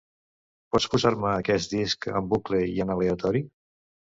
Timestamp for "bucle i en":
2.33-2.95